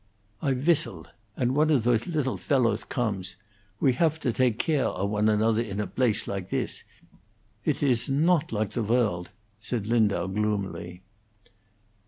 [0.41, 1.05] "I vhistle,
[1.37, 3.35] and one of those lidtle fellowss comess.
[3.79, 6.83] We haf to dake gare of one another in a blace like this.
[7.65, 9.29] Idt iss nodt like the worldt,"
[9.59, 11.03] said Lindau, gloomily.